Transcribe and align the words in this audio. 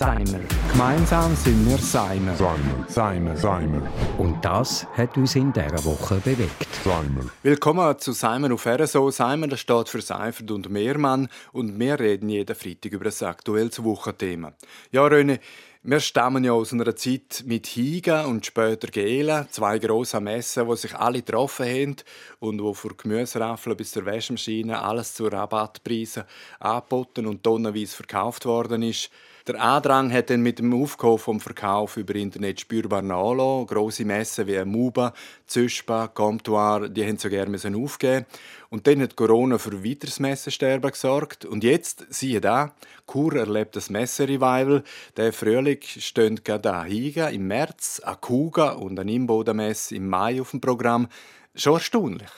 Seimer. 0.00 0.40
Gemeinsam 0.72 1.36
sind 1.36 1.68
wir 1.68 1.76
Seimer. 1.76 2.34
Seimer. 2.34 2.86
Seimer. 2.88 3.36
Seimer. 3.36 3.82
Und 4.16 4.42
das 4.42 4.86
hat 4.96 5.14
uns 5.18 5.36
in 5.36 5.52
dieser 5.52 5.84
Woche 5.84 6.14
bewegt. 6.24 6.68
Seimer. 6.82 7.26
Willkommen 7.42 7.98
zu 7.98 8.12
Seimer 8.12 8.50
auf 8.54 8.64
RSO. 8.64 9.10
Seimer 9.10 9.48
das 9.48 9.60
steht 9.60 9.90
für 9.90 10.00
Seifert 10.00 10.50
und 10.52 10.70
Mehrmann 10.70 11.28
und 11.52 11.78
wir 11.78 12.00
reden 12.00 12.30
jeden 12.30 12.56
Freitag 12.56 12.92
über 12.92 13.10
ein 13.10 13.28
aktuelles 13.28 13.84
Wochenthema. 13.84 14.54
Ja, 14.90 15.04
René, 15.04 15.38
wir 15.82 16.00
stammen 16.00 16.44
ja 16.44 16.52
aus 16.52 16.72
einer 16.72 16.96
Zeit 16.96 17.44
mit 17.44 17.66
Higa 17.66 18.24
und 18.24 18.46
später 18.46 18.88
Gela, 18.88 19.48
zwei 19.50 19.78
grosse 19.78 20.18
Messen, 20.18 20.66
wo 20.66 20.76
sich 20.76 20.96
alle 20.96 21.20
getroffen 21.20 21.66
haben 21.66 21.96
und 22.38 22.62
wo 22.62 22.72
von 22.72 22.96
Gemüseraffeln 22.96 23.76
bis 23.76 23.90
zur 23.90 24.06
Waschmaschine 24.06 24.80
alles 24.80 25.12
zu 25.12 25.26
Rabattpreisen 25.26 26.24
angeboten 26.58 27.26
und 27.26 27.42
tonnenweise 27.42 27.96
verkauft 27.96 28.46
worden 28.46 28.82
ist. 28.82 29.10
Der 29.52 29.60
Andrang 29.60 30.12
hat 30.12 30.30
dann 30.30 30.42
mit 30.42 30.60
dem 30.60 30.72
Aufkommen 30.72 31.18
vom 31.18 31.40
Verkauf 31.40 31.96
über 31.96 32.14
Internet 32.14 32.60
spürbar 32.60 33.02
nachgelassen. 33.02 33.66
Grosse 33.66 34.04
Messen 34.04 34.46
wie 34.46 34.64
Muba, 34.64 35.12
Züspa, 35.48 36.06
Comptoir, 36.06 36.88
die 36.88 37.04
haben 37.04 37.18
so 37.18 37.28
gerne 37.28 37.58
aufgeben 37.76 38.26
Und 38.68 38.86
dann 38.86 39.02
hat 39.02 39.16
Corona 39.16 39.58
für 39.58 39.84
weiteres 39.84 40.20
Messensterben 40.20 40.92
gesorgt. 40.92 41.46
Und 41.46 41.64
jetzt, 41.64 42.06
siehe 42.10 42.40
da, 42.40 42.76
Chur 43.10 43.34
erlebt 43.34 43.74
das 43.74 43.90
Messerevival. 43.90 44.84
Der 45.16 45.32
Frühling 45.32 45.80
steht 45.82 46.44
gerade 46.44 46.72
an 46.72 46.86
Higa 46.86 47.26
im 47.30 47.48
März, 47.48 48.00
an 48.04 48.20
Kuga 48.20 48.74
und 48.74 49.00
an 49.00 49.08
Imbodenmesse 49.08 49.96
im 49.96 50.08
Mai 50.08 50.40
auf 50.40 50.52
dem 50.52 50.60
Programm. 50.60 51.08
Schon 51.56 51.74
erstaunlich. 51.74 52.30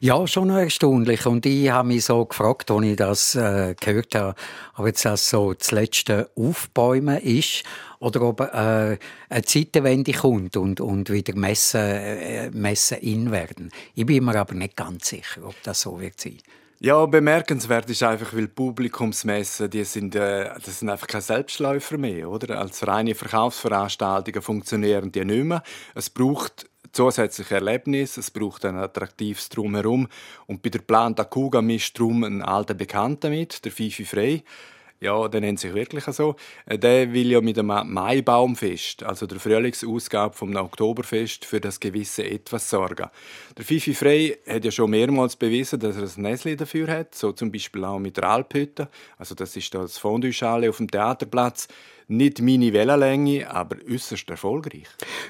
Ja, 0.00 0.26
schon 0.26 0.50
erstaunlich. 0.50 1.26
Und 1.26 1.46
ich 1.46 1.70
habe 1.70 1.88
mich 1.88 2.04
so 2.04 2.24
gefragt, 2.24 2.70
als 2.70 2.84
ich 2.84 2.96
das 2.96 3.34
äh, 3.34 3.74
gehört 3.78 4.14
habe, 4.14 4.34
ob 4.76 4.86
jetzt 4.86 5.04
das 5.04 5.28
so 5.28 5.52
das 5.52 5.70
letzte 5.70 6.30
Aufbäumen 6.36 7.18
ist 7.18 7.64
oder 7.98 8.22
ob 8.22 8.40
äh, 8.40 8.98
eine 9.28 9.42
Zeitenwende 9.44 10.12
kommt 10.12 10.56
und, 10.56 10.80
und 10.80 11.10
wieder 11.10 11.36
Messen, 11.36 11.80
äh, 11.80 12.50
Messen 12.50 12.98
in 12.98 13.30
werden. 13.30 13.70
Ich 13.94 14.06
bin 14.06 14.24
mir 14.24 14.36
aber 14.36 14.54
nicht 14.54 14.76
ganz 14.76 15.08
sicher, 15.08 15.42
ob 15.44 15.54
das 15.62 15.82
so 15.82 16.00
wird 16.00 16.20
sein. 16.20 16.38
Ja, 16.82 17.04
bemerkenswert 17.04 17.90
ist 17.90 18.02
einfach, 18.02 18.32
weil 18.32 18.48
Publikumsmessen, 18.48 19.68
die 19.68 19.84
sind, 19.84 20.14
äh, 20.14 20.48
das 20.64 20.78
sind 20.78 20.88
einfach 20.88 21.06
keine 21.06 21.20
Selbstläufer 21.20 21.98
mehr, 21.98 22.30
oder? 22.30 22.58
Als 22.58 22.86
reine 22.86 23.14
Verkaufsveranstaltungen 23.14 24.40
funktionieren 24.40 25.12
die 25.12 25.22
nicht 25.26 25.44
mehr. 25.44 25.62
Es 25.94 26.08
braucht 26.08 26.70
zusätzliche 26.92 27.56
Erlebnis, 27.56 28.16
es 28.16 28.30
braucht 28.30 28.64
ein 28.64 28.76
attraktives 28.76 29.48
Drumherum. 29.48 30.08
Und 30.46 30.62
bei 30.62 30.70
der 30.70 30.80
Plan 30.80 31.14
Kuga 31.14 31.62
mischt 31.62 31.98
drum 31.98 32.24
ein 32.24 32.42
alter 32.42 32.74
Bekannter 32.74 33.30
mit, 33.30 33.64
der 33.64 33.72
Fifi 33.72 34.04
Frey. 34.04 34.44
Ja, 35.02 35.28
der 35.28 35.40
nennt 35.40 35.58
sich 35.58 35.72
wirklich 35.72 36.04
so. 36.04 36.36
Äh, 36.66 36.78
der 36.78 37.10
will 37.14 37.30
ja 37.30 37.40
mit 37.40 37.56
dem 37.56 37.68
Maibaumfest, 37.68 39.02
also 39.02 39.26
der 39.26 39.40
Frühlingsausgabe 39.40 40.36
vom 40.36 40.54
Oktoberfest, 40.54 41.46
für 41.46 41.58
das 41.58 41.80
gewisse 41.80 42.22
Etwas 42.22 42.68
sorgen. 42.68 43.08
Der 43.56 43.64
Fifi 43.64 43.94
Frey 43.94 44.36
hat 44.46 44.66
ja 44.66 44.70
schon 44.70 44.90
mehrmals 44.90 45.36
bewiesen, 45.36 45.80
dass 45.80 45.96
er 45.96 46.02
ein 46.02 46.22
Näsli 46.22 46.54
dafür 46.54 46.88
hat, 46.88 47.14
so 47.14 47.32
zum 47.32 47.50
Beispiel 47.50 47.82
auch 47.82 47.98
mit 47.98 48.18
der 48.18 48.24
Alphütte. 48.24 48.90
Also 49.16 49.34
das 49.34 49.56
ist 49.56 49.72
das 49.72 49.96
Fondue-Schale 49.96 50.68
auf 50.68 50.76
dem 50.76 50.90
Theaterplatz. 50.90 51.68
Nicht 52.10 52.42
meine 52.42 52.72
Wellenlänge, 52.72 53.48
aber 53.48 53.76
äußerst 53.88 54.28
erfolgreich. 54.30 54.82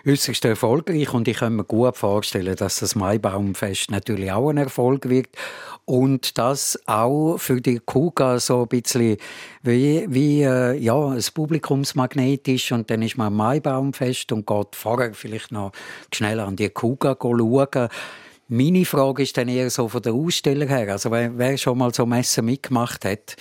Äußerst 0.07 0.47
erfolgreich 0.47 1.13
und 1.13 1.29
ich 1.29 1.37
kann 1.37 1.57
mir 1.57 1.65
gut 1.65 1.95
vorstellen, 1.99 2.57
dass 2.57 2.79
das 2.79 2.95
Maibaumfest 2.95 3.91
natürlich 3.91 4.33
auch 4.33 4.49
ein 4.49 4.57
Erfolg 4.57 5.11
wird 5.11 5.29
und 5.85 6.39
das 6.39 6.81
auch 6.87 7.37
für 7.37 7.61
die 7.61 7.81
Kuga 7.81 8.41
so 8.41 8.63
ein 8.63 8.69
bisschen 8.69 9.19
wie, 9.63 10.07
wie 10.09 10.43
äh, 10.43 10.75
ja, 10.79 11.09
ein 11.09 11.23
Publikumsmagnet 11.35 12.49
ist 12.49 12.73
und 12.73 12.89
dann 12.89 13.03
ist 13.03 13.19
man 13.19 13.27
am 13.27 13.37
Maibaumfest 13.37 14.33
und 14.33 14.47
geht 14.47 14.75
vorher 14.75 15.13
vielleicht 15.13 15.53
noch 15.53 15.73
schnell 16.15 16.41
an 16.41 16.57
die 16.57 16.71
Kuga 16.71 17.15
schauen 17.21 17.91
meine 18.51 18.85
Frage 18.85 19.23
ist 19.23 19.37
dann 19.37 19.47
eher 19.47 19.71
so 19.71 19.89
von 19.89 20.03
der 20.03 20.13
Aussteller 20.13 20.67
her. 20.67 20.89
Also 20.91 21.13
wer, 21.13 21.39
wer 21.39 21.57
schon 21.57 21.79
mal 21.79 21.95
so 21.95 22.05
Messen 22.05 22.45
mitgemacht 22.45 23.05
hat 23.05 23.37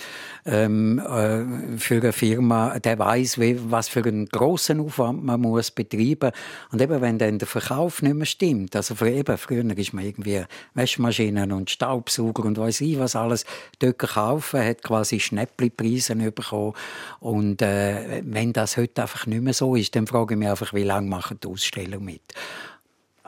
ähm, 0.46 1.00
äh, 1.00 1.76
für 1.78 2.00
eine 2.00 2.12
Firma, 2.12 2.78
der 2.78 2.96
weiß, 2.96 3.38
was 3.68 3.88
für 3.88 4.04
einen 4.04 4.26
großen 4.26 4.78
Aufwand 4.78 5.24
man 5.24 5.40
muss 5.40 5.72
betreiben. 5.72 6.30
Und 6.70 6.80
eben 6.80 7.00
wenn 7.00 7.18
dann 7.18 7.40
der 7.40 7.48
Verkauf 7.48 8.02
nicht 8.02 8.14
mehr 8.14 8.24
stimmt, 8.24 8.76
also 8.76 8.94
für 8.94 9.10
eben 9.10 9.36
früher 9.36 9.64
ist 9.76 9.92
man 9.92 10.04
irgendwie 10.04 10.44
Waschmaschinen 10.74 11.50
und 11.50 11.70
Staubsauger 11.70 12.44
und 12.44 12.56
weiß 12.56 12.80
ich 12.82 12.98
was 13.00 13.16
alles 13.16 13.44
dort 13.80 13.98
kaufen, 13.98 14.64
hat 14.64 14.84
quasi 14.84 15.18
Schnäppli-Preise 15.18 16.14
bekommen. 16.14 16.74
Und 17.18 17.62
äh, 17.62 18.22
wenn 18.24 18.52
das 18.52 18.76
heute 18.76 19.02
einfach 19.02 19.26
nicht 19.26 19.42
mehr 19.42 19.54
so 19.54 19.74
ist, 19.74 19.96
dann 19.96 20.06
frage 20.06 20.34
ich 20.34 20.38
mich 20.38 20.48
einfach, 20.48 20.72
wie 20.72 20.84
lange 20.84 21.08
machen 21.08 21.38
die 21.42 21.48
Aussteller 21.48 21.98
mit? 21.98 22.22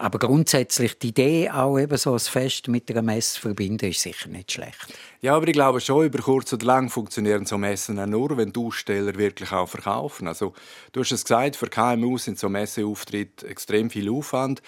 Aber 0.02 0.18
grundsätzlich 0.18 0.98
die 0.98 1.10
Idee, 1.10 1.48
auch 1.48 1.78
eben 1.78 1.96
so 1.96 2.14
ein 2.14 2.18
Fest 2.18 2.66
mit 2.66 2.90
einer 2.90 3.02
Messe 3.02 3.34
zu 3.34 3.42
verbinden, 3.42 3.88
ist 3.88 4.00
sicher 4.00 4.28
nicht 4.28 4.50
schlecht. 4.50 4.92
Ja, 5.20 5.36
aber 5.36 5.46
ich 5.46 5.52
glaube 5.52 5.80
schon, 5.80 6.06
über 6.06 6.18
kurz 6.18 6.52
oder 6.52 6.66
lang 6.66 6.90
funktionieren 6.90 7.46
so 7.46 7.56
Messen 7.56 8.00
auch 8.00 8.06
nur, 8.06 8.36
wenn 8.36 8.52
die 8.52 8.58
Aussteller 8.58 9.14
wirklich 9.14 9.52
auch 9.52 9.68
verkaufen. 9.68 10.26
Also, 10.26 10.54
du 10.90 11.02
hast 11.02 11.12
es 11.12 11.22
gesagt, 11.22 11.54
für 11.54 11.68
KMU 11.68 12.18
sind 12.18 12.36
so 12.36 12.48
Messeauftritte 12.48 13.46
extrem 13.46 13.90
viel 13.90 14.10
Aufwand. 14.10 14.60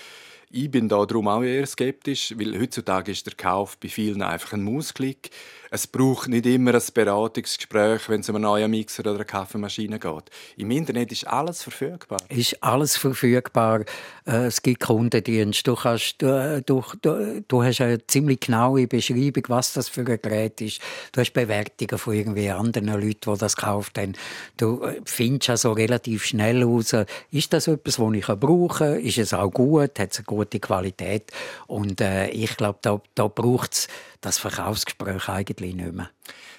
Ich 0.53 0.71
bin 0.71 0.89
da 0.89 1.05
darum 1.05 1.27
auch 1.27 1.43
eher 1.43 1.66
skeptisch, 1.66 2.33
weil 2.39 2.56
heutzutage 2.61 3.11
ist 3.11 3.27
der 3.27 3.34
Kauf 3.34 3.77
bei 3.78 3.89
vielen 3.89 4.22
einfach 4.22 4.53
ein 4.53 4.62
Mausklick. 4.62 5.31
Es 5.74 5.88
braucht 5.88 6.28
nicht 6.28 6.46
immer 6.46 6.72
ein 6.72 6.82
Beratungsgespräch, 6.94 8.08
wenn 8.08 8.20
es 8.20 8.28
um 8.28 8.36
einen 8.36 8.44
neuen 8.44 8.70
Mixer 8.70 9.00
oder 9.00 9.16
eine 9.16 9.24
Kaffeemaschine 9.24 9.98
geht. 9.98 10.30
Im 10.56 10.70
Internet 10.70 11.10
ist 11.10 11.26
alles 11.26 11.64
verfügbar. 11.64 12.20
Ist 12.28 12.62
alles 12.62 12.96
verfügbar. 12.96 13.80
Äh, 14.24 14.46
es 14.46 14.62
gibt 14.62 14.78
Kundendienst. 14.78 15.66
Du, 15.66 15.74
kannst, 15.74 16.22
du, 16.22 16.62
du, 16.64 16.84
du, 17.02 17.42
du 17.48 17.62
hast 17.64 17.80
eine 17.80 18.06
ziemlich 18.06 18.38
genaue 18.38 18.86
Beschreibung, 18.86 19.42
was 19.48 19.72
das 19.72 19.88
für 19.88 20.02
ein 20.02 20.20
Gerät 20.22 20.60
ist. 20.60 20.80
Du 21.10 21.20
hast 21.20 21.32
Bewertungen 21.32 21.98
von 21.98 22.14
irgendwie 22.14 22.50
anderen 22.50 22.86
Leuten, 22.86 23.32
die 23.32 23.36
das 23.36 23.56
gekauft 23.56 23.98
haben. 23.98 24.12
Du 24.56 24.80
äh, 24.84 25.00
findest 25.04 25.50
also 25.50 25.72
relativ 25.72 26.24
schnell 26.24 26.60
heraus, 26.60 26.94
ist 27.32 27.52
das 27.52 27.66
etwas, 27.66 27.96
das 27.96 28.12
ich 28.12 28.26
brauchen 28.26 28.68
kann? 28.68 29.00
Ist 29.00 29.18
es 29.18 29.34
auch 29.34 29.50
gut? 29.50 29.98
Hat 29.98 30.12
es 30.12 30.18
eine 30.18 30.26
gute 30.26 30.60
Qualität? 30.60 31.32
Und 31.66 32.00
äh, 32.00 32.28
ich 32.28 32.56
glaube, 32.56 32.78
da, 32.80 33.02
da 33.16 33.26
braucht 33.26 33.72
es 33.72 33.88
das 34.20 34.38
Verkaufsgespräch 34.38 35.28
eigentlich 35.28 35.63
nicht 35.72 35.92
mehr. 35.92 36.10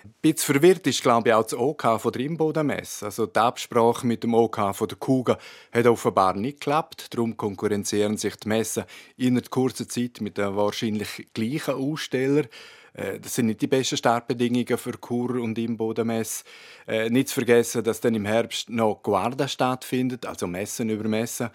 Ein 0.03 0.13
bisschen 0.21 0.55
verwirrt 0.55 0.85
ist, 0.87 1.01
glaube 1.01 1.29
ich, 1.29 1.35
auch 1.35 1.43
das 1.43 1.53
OK 1.53 1.99
von 1.99 2.11
der 2.11 2.21
Imbodenmesse. 2.21 3.05
Also 3.05 3.25
die 3.25 3.39
Absprache 3.39 4.05
mit 4.05 4.23
dem 4.23 4.33
OK 4.33 4.75
von 4.75 4.87
der 4.87 4.97
Kuga 4.97 5.37
hat 5.71 5.87
offenbar 5.87 6.35
nicht 6.35 6.59
geklappt. 6.59 7.13
Darum 7.13 7.35
konkurrenzieren 7.37 8.17
sich 8.17 8.35
die 8.37 8.47
Messen 8.47 8.85
in 9.17 9.41
kurzer 9.49 9.87
Zeit 9.87 10.21
mit 10.21 10.37
den 10.37 10.55
wahrscheinlich 10.55 11.27
gleichen 11.33 11.75
Ausstellern. 11.75 12.47
Äh, 12.93 13.19
das 13.19 13.35
sind 13.35 13.47
nicht 13.47 13.61
die 13.61 13.67
besten 13.67 13.97
Startbedingungen 13.97 14.77
für 14.77 14.93
Kur 14.93 15.31
und 15.41 15.57
Imbodenmesse. 15.57 16.43
Äh, 16.87 17.09
nicht 17.09 17.29
zu 17.29 17.35
vergessen, 17.35 17.83
dass 17.83 18.01
dann 18.01 18.15
im 18.15 18.25
Herbst 18.25 18.69
noch 18.69 19.01
Guarda 19.03 19.47
stattfindet, 19.47 20.25
also 20.25 20.47
Messen 20.47 20.89
über 20.89 21.07
Messen. 21.07 21.49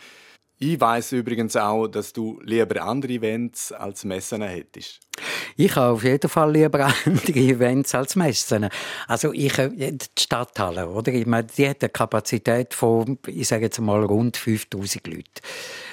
Ich 0.59 0.79
weiß 0.79 1.13
übrigens 1.13 1.57
auch, 1.57 1.89
dass 1.89 2.13
du 2.13 2.39
lieber 2.45 2.83
andere 2.83 3.13
Events 3.13 3.73
als 3.73 4.05
Messen 4.05 4.43
hättest. 4.43 5.01
Ich 5.63 5.77
habe 5.77 5.93
auf 5.93 6.05
jeden 6.05 6.31
Fall 6.31 6.53
lieber 6.53 6.87
andere 7.05 7.39
Events 7.39 7.95
als 7.95 8.17
Messen. 8.17 8.71
Also 9.07 9.35
ich, 9.35 9.59
äh, 9.59 9.69
die 9.69 9.99
Stadthalle, 10.19 10.89
oder? 10.89 11.13
Ich 11.13 11.27
meine, 11.27 11.49
die 11.55 11.69
hat 11.69 11.83
eine 11.83 11.91
Kapazität 11.91 12.73
von, 12.73 13.19
ich 13.27 13.47
sage 13.47 13.65
jetzt 13.65 13.79
mal, 13.79 14.03
rund 14.03 14.39
5000 14.39 15.07
Leuten. 15.07 15.25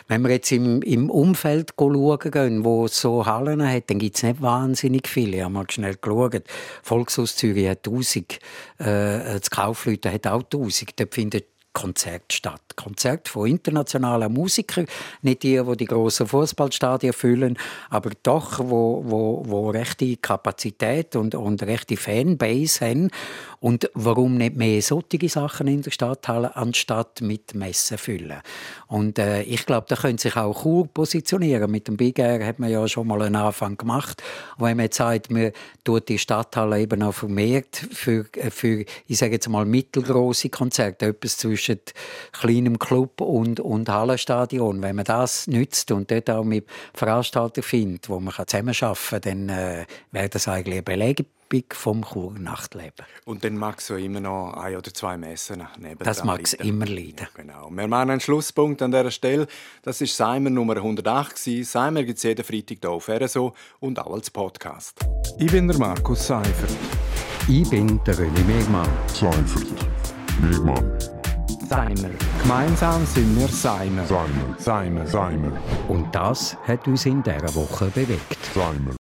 Wenn 0.08 0.22
wir 0.22 0.32
jetzt 0.32 0.54
im, 0.54 0.82
im 0.84 1.10
Umfeld 1.10 1.74
schauen 1.78 2.32
gehen, 2.32 2.64
wo 2.64 2.88
so 2.88 3.26
Hallen 3.26 3.62
hat, 3.70 3.90
dann 3.90 4.00
gibt 4.00 4.16
es 4.16 4.24
nicht 4.24 4.42
wahnsinnig 4.42 5.06
viele. 5.10 5.36
Ich 5.36 5.44
habe 5.44 5.54
mal 5.54 5.70
schnell 5.70 5.98
geschaut. 5.98 6.44
Volkshaus 6.82 7.36
Zürich 7.36 7.68
hat 7.68 7.86
1000, 7.86 8.36
äh, 8.36 8.38
das 8.78 9.50
Kaufleute 9.50 10.14
hat 10.14 10.28
auch 10.28 10.44
1000. 10.44 10.98
Dort 10.98 11.14
findet 11.14 11.46
Konzert 11.78 12.34
statt. 12.34 12.76
Konzert 12.76 13.28
von 13.28 13.48
internationalen 13.48 14.34
Musikern, 14.34 14.88
nicht 15.22 15.44
die, 15.44 15.62
die 15.64 15.78
die 15.78 15.86
grossen 15.86 16.26
Fußballstadien 16.26 17.14
füllen, 17.14 17.56
aber 17.92 18.10
doch, 18.24 18.58
wo, 18.58 19.04
wo, 19.06 19.44
wo 19.46 19.70
rechte 19.70 20.18
Kapazität 20.18 21.16
und, 21.16 21.36
und 21.36 21.62
rechte 21.62 21.96
Fanbase 21.96 22.84
haben. 22.84 23.12
Und 23.60 23.90
warum 23.94 24.38
nicht 24.38 24.56
mehr 24.56 24.82
solche 24.82 25.30
Sachen 25.30 25.68
in 25.68 25.82
der 25.82 25.92
Stadthalle, 25.92 26.56
anstatt 26.56 27.22
mit 27.22 27.56
Messen 27.56 27.98
füllen? 27.98 28.42
Und 28.88 29.18
äh, 29.20 29.42
ich 29.44 29.66
glaube, 29.66 29.88
da 29.90 29.96
können 29.96 30.18
sich 30.18 30.36
auch 30.36 30.64
Chur 30.64 30.88
positionieren. 30.88 31.70
Mit 31.72 31.88
dem 31.88 31.98
Big 31.98 32.20
Air 32.20 32.46
hat 32.46 32.60
man 32.60 32.70
ja 32.70 32.88
schon 32.88 33.08
mal 33.08 33.22
einen 33.22 33.36
Anfang 33.36 33.78
gemacht. 33.78 34.22
Und 34.58 34.66
wenn 34.66 34.78
man 34.78 34.86
jetzt 34.86 34.98
sagt, 34.98 35.32
man 35.32 35.52
tut 35.84 36.08
die 36.10 36.20
Stadthalle 36.20 36.82
eben 36.82 37.02
auch 37.02 37.14
vermehrt 37.14 37.76
für, 37.92 38.26
für 38.50 38.86
ich 39.08 39.18
sage 39.18 39.34
jetzt 39.34 39.50
mal, 39.50 39.66
mittelgroße 39.66 40.50
Konzerte, 40.50 41.08
etwas 41.08 41.38
zwischen 41.38 41.80
kleinem 42.32 42.78
Club 42.78 43.22
und, 43.22 43.60
und 43.60 43.90
Hallenstadion. 43.90 44.82
Wenn 44.82 44.96
man 44.96 45.06
das 45.06 45.48
nützt 45.48 45.92
und 45.92 46.12
dort 46.12 46.30
auch 46.30 46.44
mit 46.44 46.68
Veranstaltern 46.94 47.64
findet, 47.64 48.10
wo 48.10 48.20
man 48.20 48.34
zusammenarbeiten 48.34 49.22
kann, 49.22 49.22
dann 49.22 49.50
äh, 49.50 49.86
wäre 50.12 50.30
das 50.30 50.48
eigentlich 50.48 50.76
eine 50.76 51.26
Belegung 51.50 51.74
vom 51.74 52.06
Chur-Nachtleben. 52.06 53.06
Und 53.26 53.44
dann 53.44 53.58
mag 53.58 53.80
es 53.80 53.90
ja 53.90 53.98
immer 53.98 54.20
noch 54.20 54.54
ein 54.54 54.76
oder 54.76 54.94
zwei 54.94 55.18
Messen 55.18 55.64
neben 55.80 56.04
Das 56.04 56.24
mag 56.24 56.42
es 56.44 56.54
immer 56.54 56.86
leiden. 56.86 57.16
Ja, 57.20 57.28
genau. 57.34 57.70
Wir 57.72 57.88
machen 57.88 58.12
einen 58.12 58.20
Schlusspunkt 58.20 58.82
an 58.82 58.92
dieser 58.92 59.12
Stelle. 59.12 59.48
Das 59.82 60.02
ist 60.02 60.16
Seimer 60.16 60.50
Nummer 60.50 60.78
108. 60.78 61.38
Seimer 61.38 62.04
gibt 62.04 62.18
es 62.18 62.24
jeden 62.24 62.44
Freitag 62.44 62.78
hier 62.82 62.90
auf 62.92 63.10
RSO 63.10 63.54
und 63.80 64.00
auch 64.00 64.14
als 64.14 64.30
Podcast. 64.30 65.00
Ich 65.38 65.52
bin 65.52 65.68
der 65.68 65.78
Markus 65.78 66.28
Seifert. 66.28 66.72
Ich 67.48 67.70
bin 67.70 68.00
der 68.06 68.16
René 68.16 68.44
Megmann. 68.46 68.90
Seifert. 69.08 69.68
Megmann. 70.42 70.98
Seimer. 71.70 72.10
Gemeinsam 72.42 73.06
sind 73.06 73.38
wir 73.38 73.48
Seimer. 73.50 74.06
Seimer. 74.06 74.56
Seimer. 74.58 75.06
Seimer. 75.06 75.52
Und 75.90 76.14
das 76.16 76.56
hat 76.66 76.88
uns 76.88 77.06
in 77.06 77.22
dieser 77.24 77.54
Woche 77.56 77.88
bewegt. 77.88 78.38
Seimer. 78.54 78.92